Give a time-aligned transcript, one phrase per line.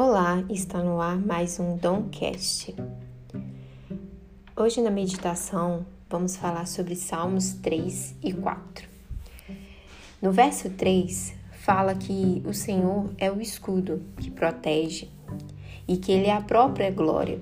[0.00, 2.72] Olá, está no ar mais um Domcast.
[4.54, 8.88] Hoje na meditação vamos falar sobre Salmos 3 e 4.
[10.22, 15.08] No verso 3 fala que o Senhor é o escudo que protege
[15.88, 17.40] e que Ele é a própria glória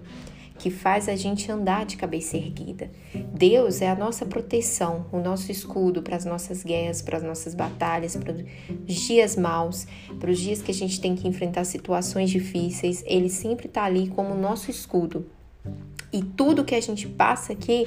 [0.67, 2.91] que faz a gente andar de cabeça erguida.
[3.33, 7.55] Deus é a nossa proteção, o nosso escudo para as nossas guerras, para as nossas
[7.55, 9.87] batalhas, para os dias maus,
[10.19, 13.05] para os dias que a gente tem que enfrentar situações difíceis.
[13.07, 15.25] Ele sempre está ali como nosso escudo.
[16.13, 17.87] E tudo que a gente passa aqui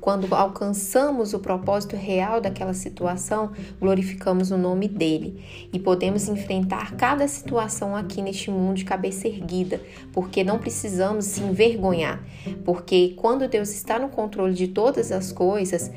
[0.00, 7.28] quando alcançamos o propósito real daquela situação, glorificamos o nome dele e podemos enfrentar cada
[7.28, 9.80] situação aqui neste mundo de cabeça erguida,
[10.12, 12.24] porque não precisamos se envergonhar,
[12.64, 15.90] porque quando Deus está no controle de todas as coisas,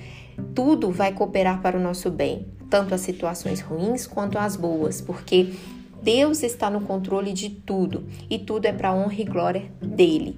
[0.53, 5.53] tudo vai cooperar para o nosso bem, tanto as situações ruins quanto as boas, porque
[6.01, 10.37] Deus está no controle de tudo e tudo é para honra e glória dele.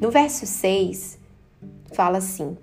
[0.00, 1.17] No verso 6,
[1.92, 2.56] fala assim: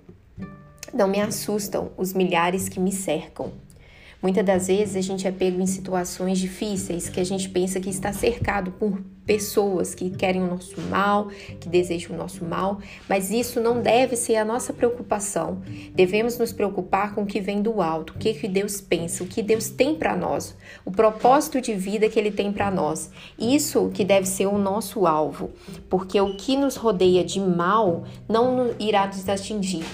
[0.92, 3.52] Não me assustam os milhares que me cercam.
[4.26, 7.88] Muitas das vezes a gente é pego em situações difíceis que a gente pensa que
[7.88, 11.28] está cercado por pessoas que querem o nosso mal,
[11.60, 15.62] que desejam o nosso mal, mas isso não deve ser a nossa preocupação.
[15.94, 19.28] Devemos nos preocupar com o que vem do alto, o que, que Deus pensa, o
[19.28, 23.12] que Deus tem para nós, o propósito de vida que Ele tem para nós.
[23.38, 25.50] Isso que deve ser o nosso alvo,
[25.88, 29.84] porque o que nos rodeia de mal não irá nos atingir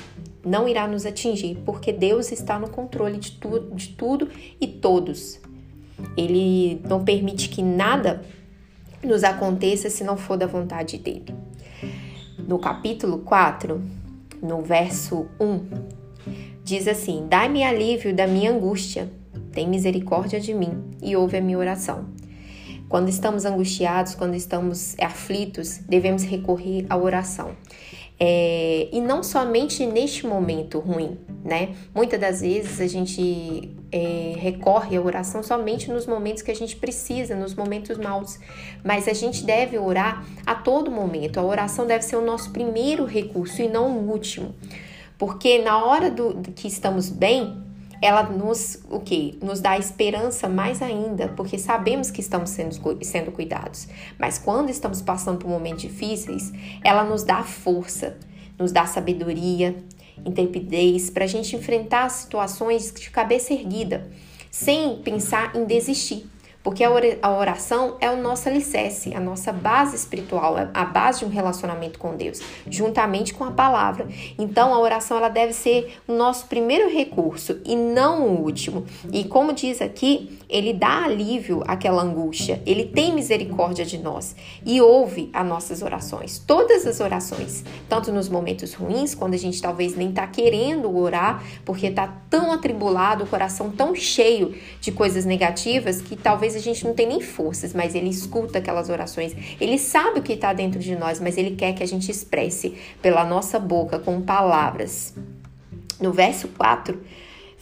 [0.45, 4.29] não irá nos atingir, porque Deus está no controle de, tu, de tudo
[4.61, 5.41] e todos.
[6.17, 8.23] Ele não permite que nada
[9.03, 11.35] nos aconteça se não for da vontade dele.
[12.39, 13.81] No capítulo 4,
[14.43, 15.61] no verso 1,
[16.65, 19.11] diz assim: Dai-me alívio da minha angústia,
[19.53, 22.07] tem misericórdia de mim e ouve a minha oração.
[22.89, 27.53] Quando estamos angustiados, quando estamos aflitos, devemos recorrer à oração.
[28.21, 31.75] É, e não somente neste momento ruim, né?
[31.93, 36.77] Muitas das vezes a gente é, recorre à oração somente nos momentos que a gente
[36.77, 38.39] precisa, nos momentos maus,
[38.85, 41.41] mas a gente deve orar a todo momento.
[41.41, 44.55] A oração deve ser o nosso primeiro recurso e não o último,
[45.19, 47.61] porque na hora do, que estamos bem,
[48.03, 52.75] ela nos o que nos dá esperança mais ainda, porque sabemos que estamos sendo,
[53.05, 53.87] sendo cuidados.
[54.19, 56.53] Mas quando estamos passando por momentos difíceis,
[56.83, 58.19] ela nos dá força,
[58.59, 59.77] nos dá sabedoria,
[60.27, 64.11] intrepidez para a gente enfrentar situações de cabeça erguida,
[64.51, 66.32] sem pensar em desistir.
[66.63, 71.25] Porque a oração é o nosso alicerce, a nossa base espiritual, é a base de
[71.25, 74.07] um relacionamento com Deus, juntamente com a palavra.
[74.39, 78.87] Então a oração ela deve ser o nosso primeiro recurso e não o último.
[79.13, 84.81] E como diz aqui, ele dá alívio àquela angústia, ele tem misericórdia de nós e
[84.81, 89.97] ouve as nossas orações, todas as orações, tanto nos momentos ruins, quando a gente talvez
[89.97, 96.01] nem está querendo orar, porque está tão atribulado, o coração tão cheio de coisas negativas
[96.01, 99.35] que talvez vezes a gente não tem nem forças, mas ele escuta aquelas orações.
[99.61, 102.75] Ele sabe o que está dentro de nós, mas ele quer que a gente expresse
[103.01, 105.15] pela nossa boca, com palavras.
[106.01, 107.01] No verso 4,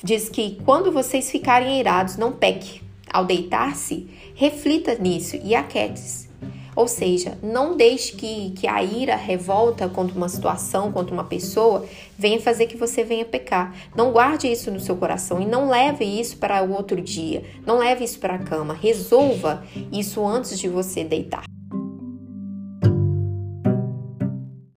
[0.03, 2.81] diz que quando vocês ficarem irados, não peque.
[3.12, 6.30] Ao deitar-se, reflita nisso e aquete-se.
[6.75, 11.25] Ou seja, não deixe que, que a ira, a revolta contra uma situação, contra uma
[11.25, 11.84] pessoa,
[12.16, 13.75] venha fazer que você venha pecar.
[13.94, 17.42] Não guarde isso no seu coração e não leve isso para o outro dia.
[17.66, 18.75] Não leve isso para a cama.
[18.75, 21.50] Resolva isso antes de você deitar.